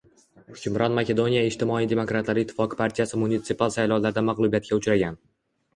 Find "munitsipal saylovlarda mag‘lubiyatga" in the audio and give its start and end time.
3.27-4.83